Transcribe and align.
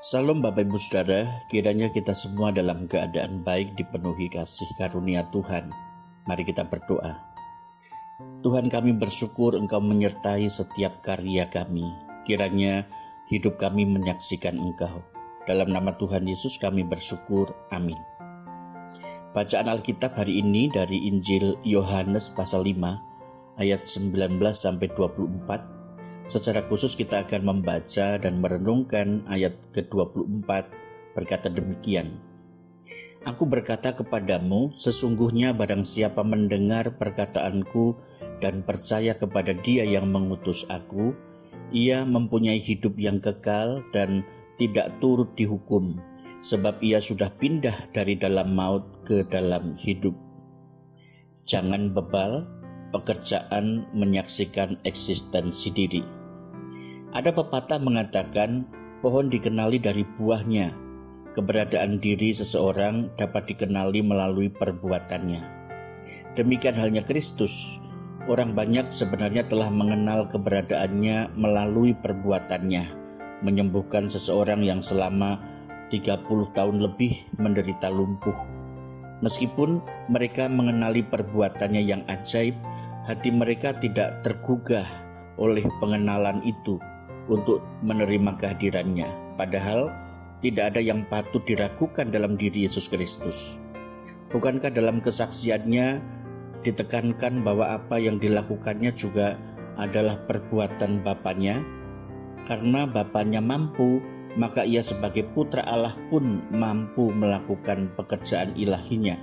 Salam 0.00 0.40
Bapak 0.40 0.64
Ibu 0.64 0.80
Saudara, 0.80 1.44
kiranya 1.52 1.92
kita 1.92 2.16
semua 2.16 2.48
dalam 2.48 2.88
keadaan 2.88 3.44
baik 3.44 3.76
dipenuhi 3.76 4.32
kasih 4.32 4.72
karunia 4.80 5.28
Tuhan. 5.28 5.68
Mari 6.24 6.48
kita 6.48 6.64
berdoa. 6.64 7.20
Tuhan 8.40 8.72
kami 8.72 8.96
bersyukur 8.96 9.60
Engkau 9.60 9.84
menyertai 9.84 10.48
setiap 10.48 11.04
karya 11.04 11.52
kami. 11.52 11.84
Kiranya 12.24 12.88
hidup 13.28 13.60
kami 13.60 13.84
menyaksikan 13.84 14.56
Engkau. 14.56 15.04
Dalam 15.44 15.68
nama 15.68 15.92
Tuhan 15.92 16.24
Yesus 16.24 16.56
kami 16.56 16.80
bersyukur. 16.80 17.52
Amin. 17.68 18.00
Bacaan 19.36 19.68
Alkitab 19.68 20.16
hari 20.16 20.40
ini 20.40 20.72
dari 20.72 21.12
Injil 21.12 21.60
Yohanes 21.60 22.32
pasal 22.32 22.64
5 22.64 23.60
ayat 23.60 23.84
19 23.84 24.16
sampai 24.56 24.88
24 24.96 25.79
Secara 26.30 26.62
khusus 26.70 26.94
kita 26.94 27.26
akan 27.26 27.42
membaca 27.42 28.14
dan 28.14 28.38
merenungkan 28.38 29.26
ayat 29.26 29.58
ke-24 29.74 30.46
berkata 31.18 31.50
demikian. 31.50 32.22
Aku 33.26 33.50
berkata 33.50 33.90
kepadamu, 33.90 34.70
sesungguhnya 34.70 35.50
barang 35.58 35.82
siapa 35.82 36.22
mendengar 36.22 36.94
perkataanku 36.94 37.98
dan 38.38 38.62
percaya 38.62 39.18
kepada 39.18 39.58
dia 39.58 39.82
yang 39.82 40.06
mengutus 40.06 40.62
aku, 40.70 41.18
ia 41.74 42.06
mempunyai 42.06 42.62
hidup 42.62 42.94
yang 42.94 43.18
kekal 43.18 43.82
dan 43.90 44.22
tidak 44.54 45.02
turut 45.02 45.34
dihukum, 45.34 45.98
sebab 46.46 46.78
ia 46.78 47.02
sudah 47.02 47.34
pindah 47.42 47.90
dari 47.90 48.14
dalam 48.14 48.54
maut 48.54 48.86
ke 49.02 49.26
dalam 49.26 49.74
hidup. 49.74 50.14
Jangan 51.42 51.90
bebal, 51.90 52.46
pekerjaan 52.94 53.90
menyaksikan 53.98 54.78
eksistensi 54.86 55.74
diri. 55.74 56.19
Ada 57.10 57.34
pepatah 57.34 57.82
mengatakan 57.82 58.70
pohon 59.02 59.26
dikenali 59.26 59.82
dari 59.82 60.06
buahnya. 60.06 60.70
Keberadaan 61.34 61.98
diri 61.98 62.30
seseorang 62.30 63.18
dapat 63.18 63.50
dikenali 63.50 63.98
melalui 63.98 64.46
perbuatannya. 64.46 65.42
Demikian 66.38 66.78
halnya 66.78 67.02
Kristus. 67.02 67.82
Orang 68.30 68.54
banyak 68.54 68.94
sebenarnya 68.94 69.42
telah 69.50 69.74
mengenal 69.74 70.30
keberadaannya 70.30 71.34
melalui 71.34 71.98
perbuatannya, 71.98 72.94
menyembuhkan 73.42 74.06
seseorang 74.06 74.62
yang 74.62 74.78
selama 74.78 75.42
30 75.90 76.30
tahun 76.54 76.78
lebih 76.78 77.10
menderita 77.42 77.90
lumpuh. 77.90 78.38
Meskipun 79.18 79.82
mereka 80.06 80.46
mengenali 80.46 81.02
perbuatannya 81.02 81.82
yang 81.82 82.06
ajaib, 82.06 82.54
hati 83.02 83.34
mereka 83.34 83.74
tidak 83.74 84.22
tergugah 84.22 84.86
oleh 85.42 85.66
pengenalan 85.82 86.38
itu 86.46 86.78
untuk 87.30 87.62
menerima 87.86 88.34
kehadirannya. 88.36 89.38
Padahal 89.38 89.94
tidak 90.42 90.74
ada 90.74 90.80
yang 90.82 91.06
patut 91.06 91.46
diragukan 91.46 92.10
dalam 92.10 92.34
diri 92.34 92.66
Yesus 92.66 92.90
Kristus. 92.90 93.62
Bukankah 94.34 94.74
dalam 94.74 94.98
kesaksiannya 94.98 96.02
ditekankan 96.66 97.46
bahwa 97.46 97.78
apa 97.78 98.02
yang 98.02 98.18
dilakukannya 98.18 98.90
juga 98.92 99.38
adalah 99.78 100.18
perbuatan 100.26 101.06
Bapaknya? 101.06 101.62
Karena 102.44 102.84
Bapaknya 102.90 103.38
mampu, 103.38 104.02
maka 104.34 104.66
ia 104.66 104.82
sebagai 104.82 105.26
putra 105.30 105.62
Allah 105.66 105.94
pun 106.10 106.42
mampu 106.50 107.14
melakukan 107.14 107.94
pekerjaan 107.94 108.54
ilahinya. 108.58 109.18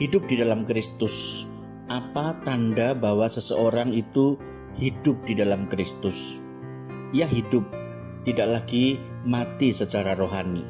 Hidup 0.00 0.26
di 0.26 0.40
dalam 0.40 0.66
Kristus, 0.66 1.46
apa 1.86 2.38
tanda 2.42 2.96
bahwa 2.96 3.28
seseorang 3.28 3.92
itu 3.92 4.40
hidup 4.80 5.20
di 5.28 5.36
dalam 5.36 5.68
Kristus? 5.68 6.41
Ia 7.12 7.28
hidup, 7.28 7.62
tidak 8.24 8.48
lagi 8.48 8.96
mati 9.28 9.68
secara 9.68 10.16
rohani. 10.16 10.64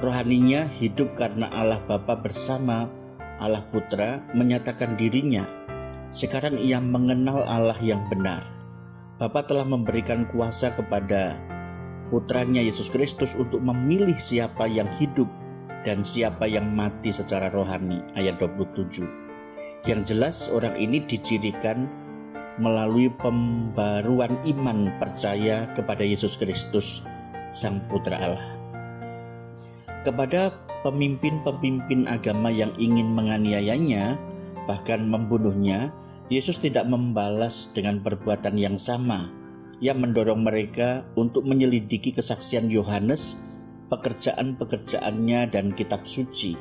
Rohaninya 0.00 0.66
hidup 0.80 1.12
karena 1.14 1.52
Allah 1.52 1.78
Bapa 1.84 2.16
bersama 2.16 2.88
Allah 3.36 3.60
Putra 3.68 4.24
menyatakan 4.32 4.96
dirinya. 4.96 5.44
Sekarang 6.08 6.56
ia 6.56 6.80
mengenal 6.80 7.44
Allah 7.44 7.76
yang 7.84 8.08
benar. 8.08 8.40
Bapa 9.20 9.44
telah 9.44 9.68
memberikan 9.68 10.24
kuasa 10.32 10.72
kepada 10.72 11.36
putranya 12.08 12.64
Yesus 12.64 12.88
Kristus 12.88 13.36
untuk 13.36 13.60
memilih 13.60 14.16
siapa 14.16 14.64
yang 14.64 14.88
hidup 14.96 15.28
dan 15.84 16.02
siapa 16.02 16.48
yang 16.48 16.72
mati 16.72 17.12
secara 17.12 17.52
rohani. 17.52 18.00
Ayat 18.16 18.40
27. 18.40 19.04
Yang 19.84 20.00
jelas 20.14 20.36
orang 20.48 20.78
ini 20.78 21.04
dicirikan 21.04 22.01
melalui 22.60 23.08
pembaruan 23.08 24.36
iman 24.44 24.92
percaya 25.00 25.70
kepada 25.72 26.04
Yesus 26.04 26.36
Kristus, 26.36 27.06
Sang 27.52 27.80
Putra 27.88 28.16
Allah. 28.20 28.48
Kepada 30.02 30.52
pemimpin-pemimpin 30.82 32.10
agama 32.10 32.50
yang 32.50 32.74
ingin 32.76 33.14
menganiayanya, 33.14 34.18
bahkan 34.66 35.06
membunuhnya, 35.06 35.94
Yesus 36.28 36.58
tidak 36.58 36.88
membalas 36.88 37.70
dengan 37.70 38.02
perbuatan 38.02 38.56
yang 38.58 38.76
sama. 38.76 39.30
Ia 39.82 39.94
mendorong 39.94 40.42
mereka 40.42 41.06
untuk 41.18 41.46
menyelidiki 41.46 42.14
kesaksian 42.14 42.70
Yohanes, 42.70 43.38
pekerjaan-pekerjaannya, 43.90 45.50
dan 45.50 45.74
kitab 45.74 46.06
suci. 46.06 46.54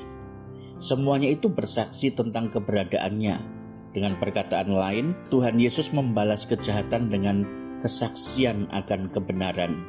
Semuanya 0.81 1.29
itu 1.29 1.53
bersaksi 1.53 2.09
tentang 2.09 2.49
keberadaannya, 2.49 3.60
dengan 3.91 4.15
perkataan 4.15 4.71
lain, 4.71 5.11
Tuhan 5.27 5.59
Yesus 5.59 5.91
membalas 5.91 6.47
kejahatan 6.47 7.11
dengan 7.11 7.43
kesaksian 7.83 8.71
akan 8.71 9.11
kebenaran. 9.11 9.83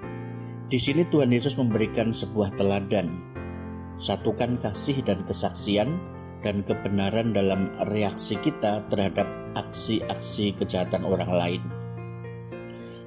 Di 0.67 0.81
sini 0.81 1.07
Tuhan 1.07 1.31
Yesus 1.31 1.55
memberikan 1.55 2.11
sebuah 2.11 2.59
teladan. 2.59 3.15
Satukan 4.03 4.59
kasih 4.59 5.07
dan 5.07 5.23
kesaksian 5.23 6.01
dan 6.43 6.67
kebenaran 6.67 7.31
dalam 7.31 7.71
reaksi 7.95 8.35
kita 8.43 8.83
terhadap 8.91 9.29
aksi-aksi 9.55 10.59
kejahatan 10.59 11.07
orang 11.07 11.31
lain. 11.31 11.63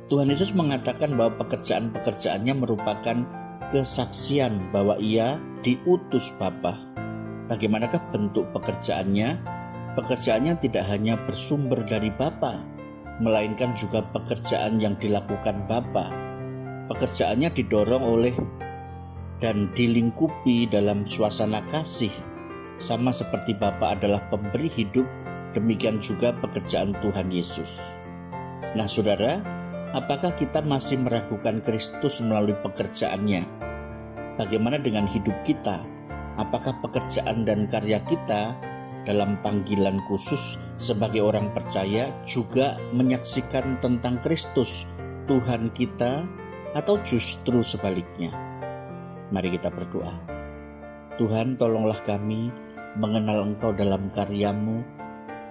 Tuhan 0.07 0.29
Yesus 0.29 0.53
mengatakan 0.53 1.17
bahwa 1.17 1.41
pekerjaan-pekerjaannya 1.43 2.53
merupakan 2.55 3.17
kesaksian 3.73 4.69
bahwa 4.69 4.95
ia 5.01 5.41
diutus 5.65 6.29
Bapa. 6.37 6.77
Bagaimanakah 7.49 8.13
bentuk 8.13 8.45
pekerjaannya? 8.53 9.54
Pekerjaannya 9.95 10.59
tidak 10.59 10.85
hanya 10.91 11.15
bersumber 11.23 11.79
dari 11.87 12.11
Bapa, 12.11 12.59
melainkan 13.23 13.71
juga 13.79 14.03
pekerjaan 14.11 14.83
yang 14.83 14.99
dilakukan 14.99 15.63
Bapa. 15.71 16.11
Pekerjaannya 16.91 17.47
didorong 17.55 18.03
oleh 18.03 18.35
dan 19.39 19.71
dilingkupi 19.71 20.67
dalam 20.67 21.07
suasana 21.07 21.63
kasih, 21.71 22.11
sama 22.75 23.15
seperti 23.15 23.55
Bapa 23.55 23.95
adalah 23.95 24.19
pemberi 24.27 24.67
hidup, 24.67 25.07
demikian 25.55 26.03
juga 26.03 26.35
pekerjaan 26.43 26.91
Tuhan 26.99 27.31
Yesus. 27.31 27.95
Nah, 28.75 28.91
saudara, 28.91 29.39
apakah 29.95 30.35
kita 30.35 30.59
masih 30.59 30.99
meragukan 30.99 31.63
Kristus 31.63 32.19
melalui 32.19 32.55
pekerjaannya? 32.59 33.47
Bagaimana 34.35 34.75
dengan 34.75 35.07
hidup 35.07 35.39
kita? 35.47 35.79
Apakah 36.35 36.83
pekerjaan 36.83 37.47
dan 37.47 37.71
karya 37.71 38.03
kita 38.03 38.51
dalam 39.05 39.37
panggilan 39.45 40.01
khusus 40.09 40.57
sebagai 40.81 41.21
orang 41.21 41.53
percaya 41.53 42.09
juga 42.25 42.75
menyaksikan 42.91 43.77
tentang 43.79 44.19
Kristus, 44.25 44.89
Tuhan 45.29 45.69
kita, 45.71 46.25
atau 46.75 46.99
justru 47.05 47.63
sebaliknya. 47.63 48.33
Mari 49.31 49.55
kita 49.55 49.71
berdoa. 49.71 50.13
Tuhan 51.15 51.55
tolonglah 51.55 52.01
kami 52.03 52.51
mengenal 52.99 53.47
Engkau 53.53 53.71
dalam 53.71 54.11
karyamu 54.11 54.83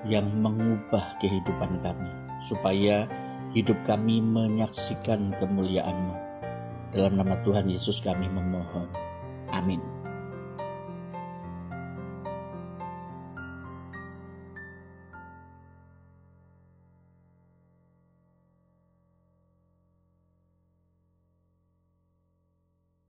yang 0.04 0.28
mengubah 0.36 1.16
kehidupan 1.22 1.80
kami, 1.80 2.12
supaya 2.44 3.08
hidup 3.56 3.78
kami 3.88 4.20
menyaksikan 4.20 5.32
kemuliaan-Mu. 5.40 6.14
Dalam 6.92 7.16
nama 7.16 7.40
Tuhan 7.40 7.70
Yesus 7.70 8.04
kami 8.04 8.28
memohon. 8.28 8.90
Amin. 9.50 9.93